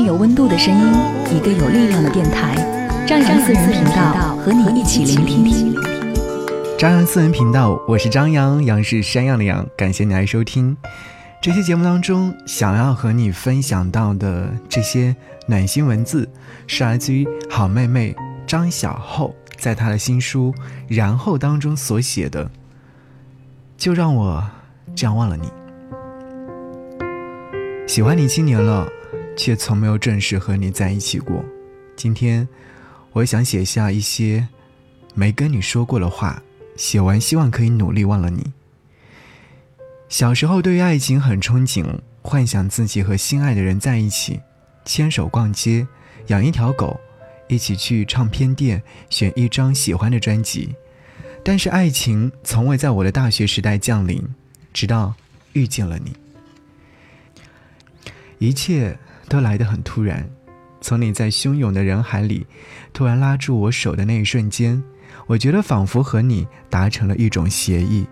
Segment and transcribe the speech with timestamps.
[0.00, 0.92] 有温度的声音，
[1.36, 2.54] 一个有力量的电台，
[3.06, 5.74] 张扬私人频道和你一起聆听。
[6.78, 10.76] 张扬私人频道，我是张扬，杨是山羊的羊，感谢你来收听。
[11.40, 15.14] 这期节目当中，想要和你分享到的这些
[15.46, 16.28] 暖心文字，
[16.66, 18.14] 是来自于好妹妹
[18.46, 20.52] 张小厚在她的新书
[20.88, 22.50] 《然后》当中所写的。
[23.76, 24.44] 就让我
[24.94, 25.48] 这样忘了你，
[27.86, 28.88] 喜欢你七年了。
[29.38, 31.42] 却从没有正式和你在一起过。
[31.96, 32.46] 今天，
[33.12, 34.48] 我想写下一些
[35.14, 36.42] 没跟你说过的话。
[36.76, 38.52] 写完，希望可以努力忘了你。
[40.08, 41.84] 小时候，对于爱情很憧憬，
[42.22, 44.40] 幻想自己和心爱的人在一起，
[44.84, 45.86] 牵手逛街，
[46.28, 47.00] 养一条狗，
[47.48, 50.74] 一起去唱片店选一张喜欢的专辑。
[51.44, 54.22] 但是，爱情从未在我的大学时代降临，
[54.72, 55.14] 直到
[55.52, 56.12] 遇见了你，
[58.38, 58.98] 一切。
[59.28, 60.28] 都来得很突然，
[60.80, 62.46] 从你在汹涌的人海里
[62.92, 64.82] 突然拉住我手的那一瞬间，
[65.26, 68.06] 我觉得仿佛和你达成了一种协议。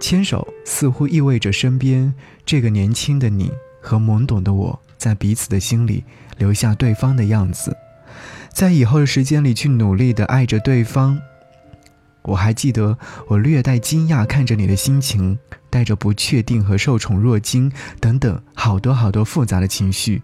[0.00, 2.12] 牵手似乎意味着身边
[2.44, 6.02] 这个年轻的你和懵懂的我在彼此的心里
[6.38, 7.76] 留下对方的样子，
[8.52, 11.20] 在以后的时间里去努力的爱着对方。
[12.22, 12.96] 我还记得
[13.28, 15.38] 我略带惊讶看着你的心情。
[15.72, 20.22] 带着不确定和受宠若惊等等好多好多复杂的情绪，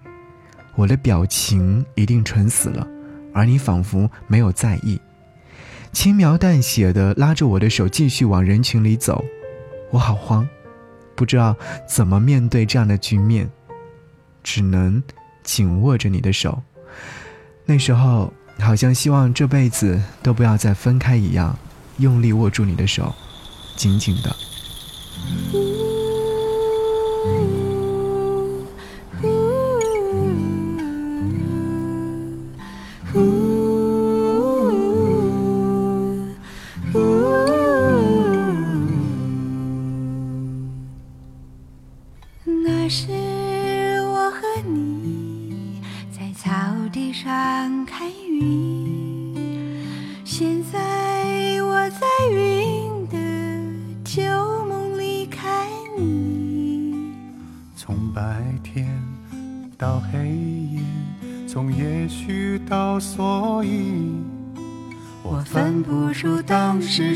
[0.75, 2.87] 我的表情一定蠢死了，
[3.33, 5.01] 而你仿佛没有在意，
[5.91, 9.25] 轻描淡写的拉着我的手继续往人群里走，
[9.91, 10.47] 我好慌，
[11.15, 11.57] 不知道
[11.89, 13.51] 怎么面对这样的局面，
[14.43, 15.03] 只能
[15.43, 16.63] 紧握着你的手，
[17.65, 21.59] 那时候好像希望这辈子都不要再分开一样，
[21.99, 23.15] 用力握住你的手，
[23.77, 24.35] 紧紧的。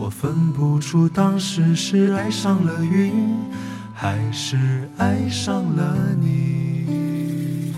[0.00, 3.12] 我分不出当时是爱上了云，
[3.92, 7.74] 还是爱上了你。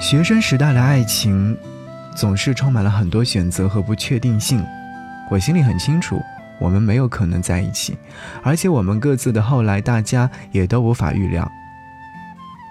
[0.00, 1.54] 学生时代的爱情，
[2.16, 4.64] 总是充满了很多选择和不确定性。
[5.30, 6.18] 我心里很清楚，
[6.58, 7.94] 我们没有可能在一起，
[8.42, 11.46] 而且我们各自的后来，大家也都无法预料。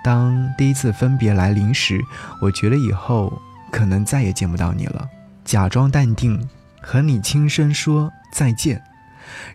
[0.05, 1.99] 当第一次分别来临时，
[2.39, 5.09] 我觉得以后可能再也见不到你了。
[5.43, 6.47] 假装淡定，
[6.79, 8.83] 和你轻声说再见，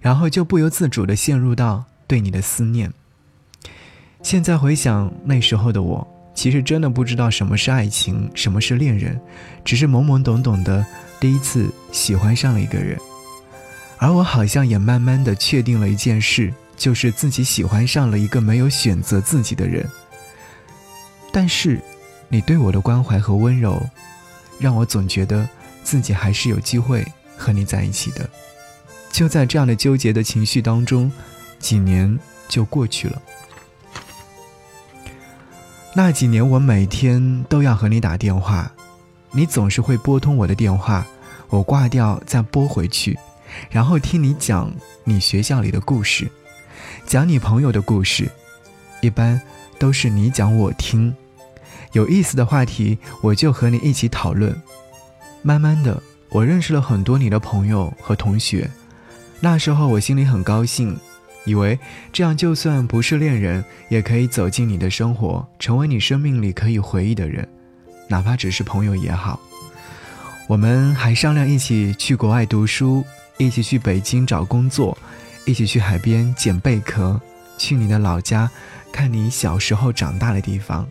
[0.01, 2.93] 然后就不由自主地陷入到对你的思念。
[4.25, 6.05] 现在回想那时候的我，
[6.35, 9.21] 其实真的不知道什么是爱情，什么是恋人，
[9.65, 10.85] 只是懵懵懂懂的。
[11.21, 12.99] 第一次喜欢上了一个人，
[13.99, 19.89] 而我好像也慢慢的确定了一件事，就是自己喜欢上了一个没有选择自己的人。
[21.33, 21.81] 但是，
[22.29, 23.81] 你对我的关怀和温柔，
[24.59, 25.49] 让我总觉得
[25.85, 27.07] 自己还是有机会
[27.37, 28.29] 和你在一起的。
[29.13, 31.11] 就在这样的纠结的情绪当中，
[31.59, 32.19] 几年
[32.49, 33.21] 就过去了。
[35.95, 38.73] 那几年，我每天都要和你打电话。
[39.33, 41.07] 你总是会拨通我的电话，
[41.49, 43.19] 我挂掉再拨回去，
[43.71, 44.73] 然后听你讲
[45.05, 46.31] 你学校里的故事。
[47.07, 48.31] 讲你朋友的故事，
[49.01, 49.41] 一般
[49.79, 51.15] 都是你讲我听。
[51.93, 54.55] 有意思的话题，我就和你一起讨论。
[55.43, 58.71] 慢慢的，我认识了很多你的朋友和同学。
[59.41, 60.97] 那时候我心里很高兴，
[61.45, 61.79] 以为
[62.13, 67.49] 这样就算不是恋人，也可以走进你的生活，成为你生命里可以回忆的人，
[68.07, 69.41] 哪怕只是朋友也好。
[70.47, 73.05] 我们还商量一起去国外读书，
[73.39, 74.97] 一起去北京找工作，
[75.47, 77.19] 一起去海边捡贝壳，
[77.57, 78.51] 去你的老家，
[78.93, 80.87] 看你小时候长大的地方。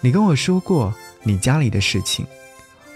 [0.00, 2.26] 你跟我说过你家里的事情，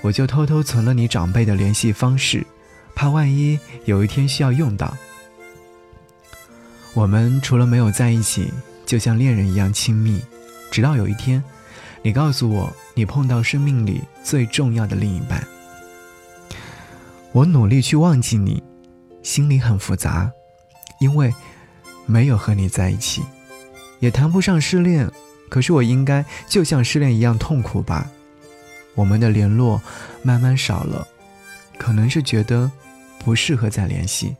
[0.00, 2.46] 我就偷偷存了你长辈的联系方式，
[2.94, 4.96] 怕万一有一天需要用到。
[6.94, 8.52] 我们除了没有在一起，
[8.84, 10.20] 就像恋人一样亲密，
[10.70, 11.42] 直到有一天，
[12.02, 15.46] 你告诉我你碰到生命里最重要的另一半。
[17.32, 18.62] 我努力去忘记你，
[19.22, 20.30] 心里很复杂，
[21.00, 21.32] 因为
[22.06, 23.22] 没有和你在一起，
[24.00, 25.08] 也谈不上失恋。
[25.48, 28.08] 可是我应该就像失恋一样痛苦吧？
[28.94, 29.80] 我们的联络
[30.22, 31.06] 慢慢少了，
[31.78, 32.70] 可能是觉得
[33.24, 34.36] 不适合再联系，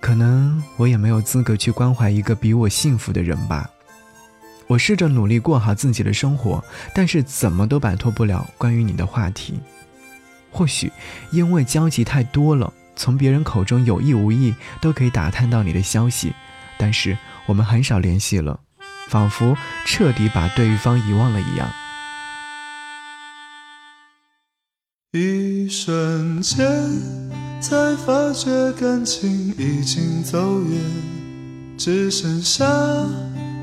[0.00, 3.70] 可能我也没有资格去关怀一个比我幸福的人吧。
[4.66, 6.62] 我试着努力过好自己的生活，
[6.94, 9.60] 但是怎么都摆脱不了关于你的话题。
[10.50, 10.90] 或许
[11.30, 16.34] 因为交集太多了，从别人口中有意无意都可以打探到你的消息，
[16.78, 17.16] 但是
[17.46, 18.60] 我们很少联系了。
[19.08, 21.70] 仿佛彻底把对方遗忘了一样。
[25.12, 26.66] 一瞬间，
[27.60, 30.80] 才发觉感情已经走远，
[31.78, 32.66] 只剩下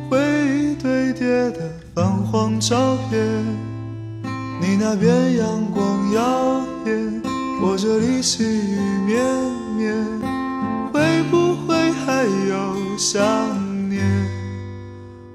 [0.09, 3.43] 回忆堆叠的泛黄照片。
[4.61, 7.21] 你那边阳光耀眼，
[7.61, 9.21] 我这里细雨绵
[9.75, 9.93] 绵，
[10.93, 13.62] 会不会还有想？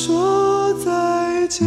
[0.00, 1.66] 说再见，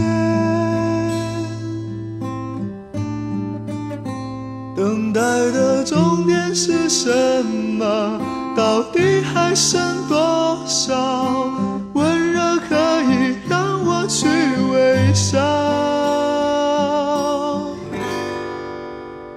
[4.74, 7.12] 等待的终点是什
[7.44, 8.22] 么？
[8.56, 11.52] 到底还剩多少
[11.94, 14.30] 温热可以让我去
[14.72, 15.38] 微笑？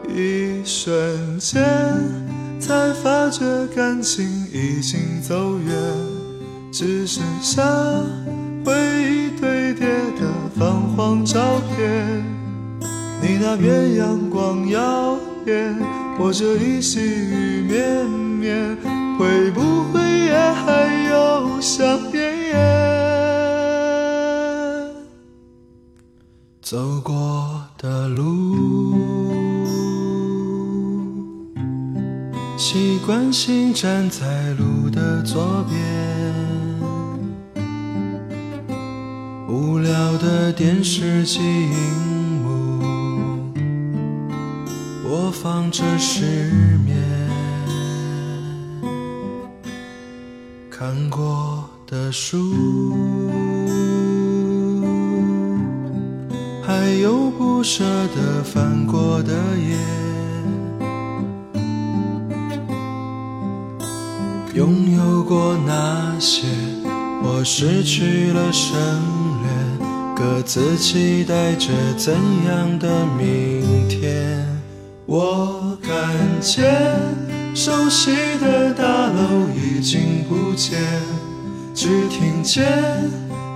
[0.09, 1.65] 一瞬间，
[2.61, 3.45] 才发觉
[3.75, 5.75] 感情已经走远，
[6.73, 7.61] 只剩下
[8.65, 9.87] 回忆堆叠
[10.19, 10.33] 的。
[10.57, 12.25] 泛黄照片，
[13.21, 15.77] 你那边阳光耀眼，
[16.19, 18.77] 我这里细雨绵绵，
[19.19, 19.61] 会不
[19.93, 22.55] 会也还有想念？
[26.63, 28.95] 走过的路，
[32.57, 35.94] 习惯性站在路的左边。
[40.15, 41.77] 无聊的电视机荧
[42.41, 43.53] 幕
[45.03, 46.53] 播放着失
[46.85, 46.97] 眠，
[50.71, 52.95] 看过的书，
[56.63, 57.83] 还有不舍
[58.15, 59.77] 得翻过的页，
[64.55, 66.47] 拥有过那些，
[67.25, 69.24] 我失去了什？
[70.17, 72.15] 各自期待着怎
[72.47, 74.47] 样的明天？
[75.07, 75.93] 我看
[76.41, 76.65] 见
[77.55, 80.81] 熟悉的大楼已经不见，
[81.75, 82.65] 只听见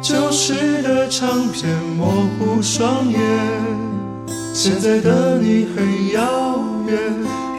[0.03, 3.21] 旧时的唱片模糊双眼。
[4.53, 6.99] 现在的你很遥远，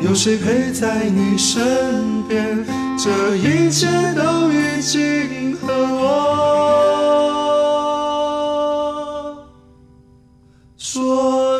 [0.04, 2.66] 有谁陪在你身边？
[2.98, 7.09] 这一切都已经和我。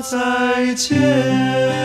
[0.10, 1.79] 再见。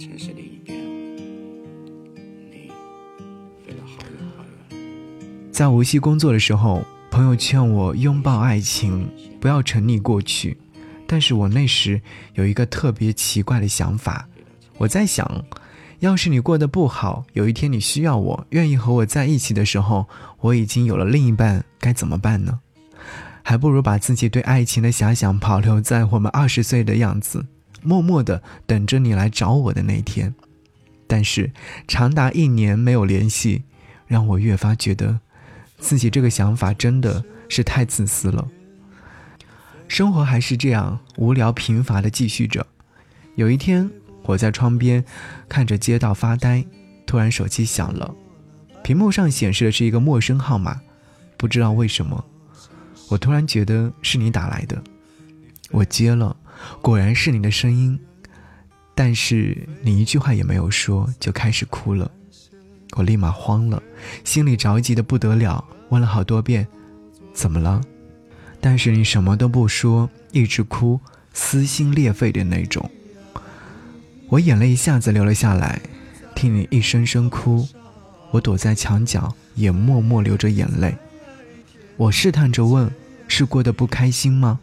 [0.00, 0.78] 城市另一边，
[2.50, 2.72] 你
[3.62, 5.52] 飞了好远好远。
[5.52, 9.06] 在无锡工作的时候，朋友劝我拥抱爱情，
[9.38, 10.56] 不要沉溺过去。
[11.06, 12.00] 但是我那时
[12.32, 14.26] 有一个特别奇怪的想法，
[14.78, 15.44] 我在想，
[15.98, 22.60] 要是你过得不好，有一天你需要我，愿意和我在一起的时候，我已经有了另一半，该怎么办呢？
[23.42, 27.44] 还不如把自己对爱情的遐想保留在我们二十岁的样子，
[27.82, 30.34] 默默的等着你来找我的那一天。
[31.06, 31.52] 但是
[31.88, 33.64] 长达一年没有联系，
[34.06, 35.18] 让我越发觉得，
[35.78, 38.46] 自己这个想法真的是太自私了。
[39.88, 42.64] 生活还是这样无聊贫乏的继续着。
[43.34, 43.90] 有一天，
[44.22, 45.04] 我在窗边
[45.48, 46.64] 看着街道发呆，
[47.06, 48.14] 突然手机响了，
[48.84, 50.80] 屏幕上显示的是一个陌生号码，
[51.36, 52.24] 不知道为什么。
[53.08, 54.80] 我突然觉得是你打来的，
[55.72, 56.36] 我接了，
[56.80, 57.98] 果然是你的声音，
[58.94, 62.10] 但是你一句话也没有说就开始哭了，
[62.96, 63.82] 我立马慌了，
[64.24, 66.66] 心里着急的不得了，问了好多遍，
[67.32, 67.80] 怎么了？
[68.60, 71.00] 但是你什么都不说，一直哭，
[71.32, 72.90] 撕心裂肺的那种。
[74.28, 75.80] 我眼泪一下子流了下来，
[76.34, 77.66] 听你一声声哭，
[78.30, 80.96] 我躲在墙角也默默流着眼泪。
[81.96, 82.90] 我试探着问。
[83.32, 84.58] 是过得不开心吗？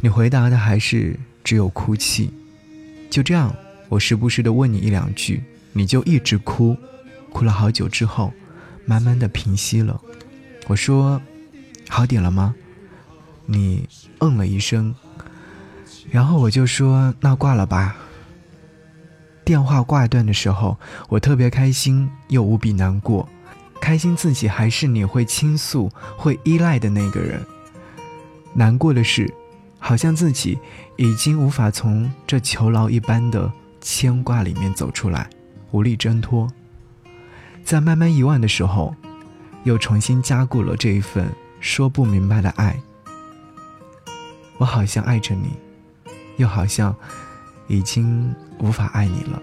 [0.00, 2.32] 你回答的还是只有哭泣。
[3.10, 3.54] 就这样，
[3.88, 6.76] 我时不时的问你一两句，你就一直哭，
[7.32, 8.32] 哭了好久之后，
[8.84, 10.00] 慢慢的平息了。
[10.66, 11.20] 我说，
[11.88, 12.54] 好点了吗？
[13.46, 13.88] 你
[14.20, 14.94] 嗯了一声，
[16.10, 17.96] 然后我就说那挂了吧。
[19.44, 23.28] 电话挂断的时候，我特别开心又无比难过，
[23.80, 27.44] 开心自己还是你会倾诉、会依赖的那个人。
[28.54, 29.30] 难过的是，
[29.86, 30.58] 好像自己
[30.96, 35.28] 已经无法从这囚牢一般的牵挂里面走出来，
[35.72, 36.50] 无力挣脱。
[37.62, 38.96] 在慢慢遗忘的时候，
[39.64, 41.28] 又重新加固了这一份
[41.60, 42.80] 说不明白的爱。
[44.56, 45.50] 我好像爱着你，
[46.38, 46.96] 又好像
[47.68, 49.42] 已经无法爱你了。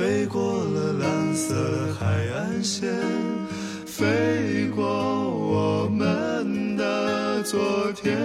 [0.00, 2.90] 飞过了蓝色海岸线，
[3.84, 7.60] 飞过我们的昨
[7.92, 8.16] 天，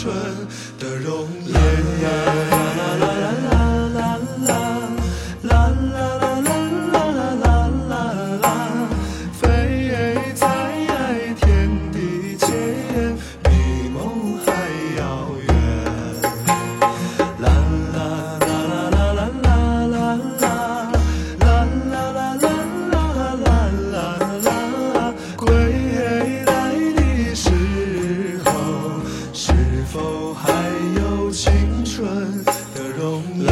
[0.00, 0.10] 纯
[0.78, 1.28] 的容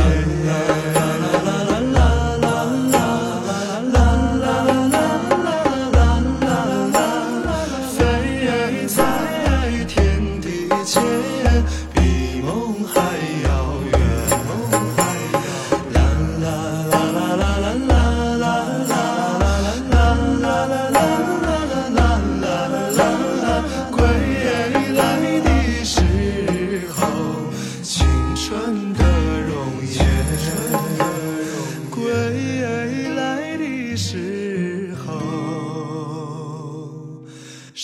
[0.08, 0.77] Allah.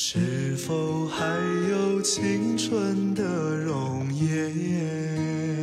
[0.06, 1.24] 是否还
[1.70, 3.24] 有青春的
[3.56, 5.53] 容颜？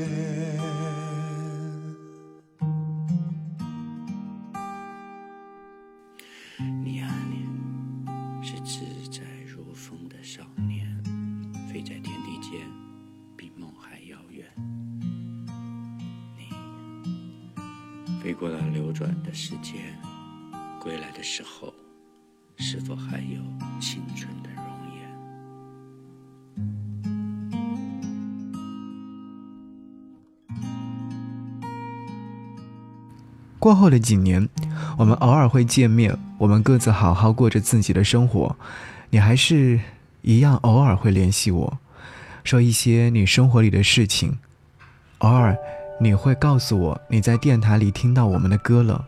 [33.61, 34.49] 过后的几年，
[34.97, 38.55] 我们偶尔会见面，我们各自好好过着自己的生活，
[39.11, 39.79] 你还是
[40.23, 41.77] 一样偶尔会联系我，
[42.43, 44.39] 说一些你生活里的事情，
[45.19, 45.55] 偶尔。
[45.99, 49.05] 你会告诉我你在电台里听到我们的歌了，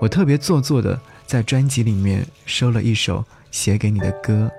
[0.00, 4.50] 我特别做作的在专辑里面收了一首写给你的歌。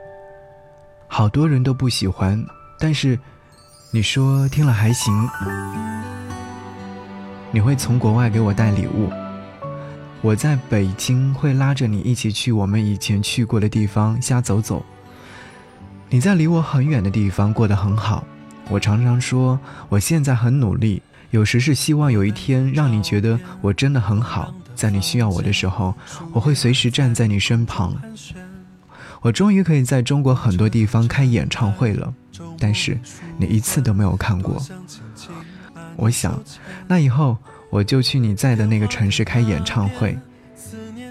[1.08, 2.46] 好多人都不喜欢，
[2.78, 3.18] 但是
[3.92, 5.12] 你说听了还行。
[7.52, 9.10] 你会从国外给我带礼物，
[10.24, 14.86] 我在北京会拉着你一起去我们以前去过的地方瞎走走。
[16.10, 18.24] 你在离我很远的地方过得很好，
[18.70, 19.60] 我常常说
[19.90, 21.02] 我现在很努力。
[21.32, 25.96] 有时是希望有一天让你觉得我真的很好，在你需要我的时候，
[26.34, 27.96] 我会随时站在你身旁。
[29.22, 32.14] 我终于可以在中国很多地方开演唱会了，
[32.60, 33.00] 但是
[33.38, 34.62] 你一次都没有看过。
[35.96, 36.40] 我想，
[36.88, 37.38] 那以后
[37.72, 40.16] 我就去你在的那个城市开演唱会，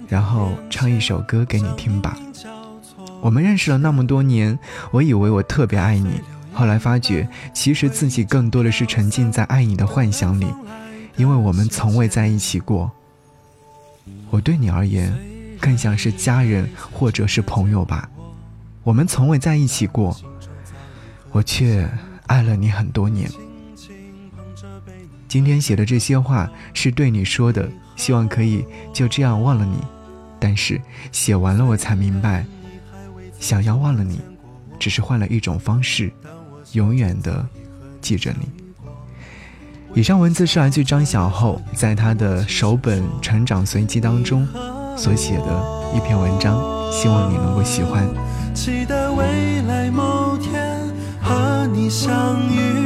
[0.07, 2.17] 然后唱一首歌给你听吧。
[3.21, 4.57] 我们认识了那么多年，
[4.93, 6.21] 我以为我特别爱你。
[6.53, 10.47] 后来发觉，其实自己更多的是沉浸在爱你的幻想里，
[11.17, 12.91] 因为我们从未在一起过。
[14.31, 15.17] 我对你而言，
[15.61, 18.09] 更像是家人或者是朋友吧。
[18.83, 20.15] 我们从未在一起过，
[21.31, 21.89] 我却
[22.27, 23.31] 爱了你很多年。
[25.31, 29.77] 今天写的这些话是对你说的，希望可以就这样忘了你。
[30.41, 30.81] 但是
[31.13, 32.45] 写完了，我才明白，
[33.39, 34.21] 想要忘了你，
[34.77, 36.13] 只是换了一种方式。
[36.73, 37.47] 永远的
[38.01, 38.49] 记着你。
[39.95, 44.45] 以上文字是来自张小厚在他的首本《成长随机》当中
[44.97, 48.05] 所写的一篇文章，希望你能够喜欢。
[48.53, 50.81] 期待未来某天
[51.23, 52.80] 和你相遇，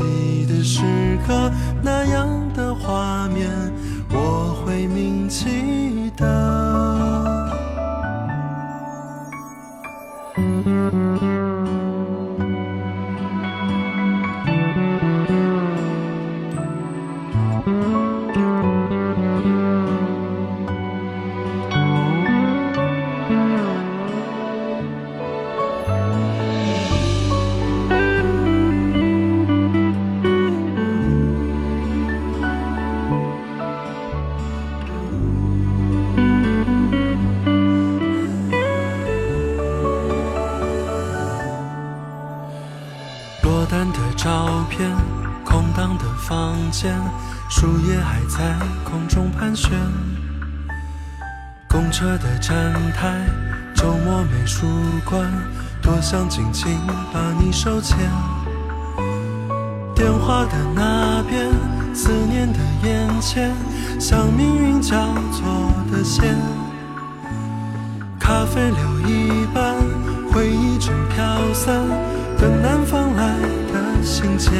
[0.00, 1.50] 你的时刻，
[1.82, 3.48] 那样的画面
[4.12, 6.59] 我会铭记的。
[52.00, 52.56] 车的站
[52.94, 53.12] 台，
[53.74, 54.66] 周末美术
[55.04, 55.30] 馆，
[55.82, 56.78] 多想紧紧
[57.12, 57.98] 把你手牵。
[59.94, 61.50] 电话的那边，
[61.92, 63.52] 思念的眼前，
[63.98, 64.96] 像命运交
[65.30, 66.34] 错的线。
[68.18, 69.74] 咖啡留一半，
[70.32, 71.86] 回忆正飘散，
[72.38, 73.38] 等南方来
[73.74, 74.50] 的信件。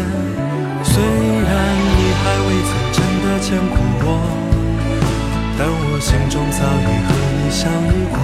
[0.85, 4.50] 虽然你还未曾真的见过我，
[5.63, 8.17] 但我心中早已和你相遇过。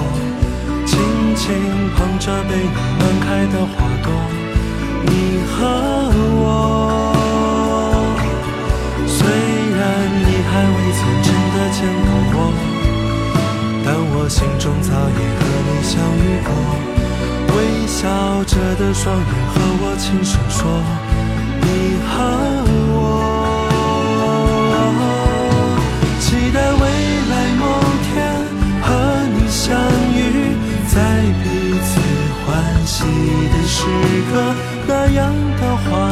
[0.87, 0.97] 轻
[1.37, 1.53] 轻
[1.93, 4.09] 捧着被你暖开的花朵，
[5.05, 5.53] 你和
[6.41, 7.13] 我。
[9.07, 9.85] 虽然
[10.25, 12.37] 你还未曾真的见到我，
[13.85, 16.51] 但我心中早已和你相遇过。
[17.53, 18.01] 微笑
[18.45, 20.65] 着的双眼和我轻声说。
[21.61, 22.15] 你和
[35.17, 36.06] 样的话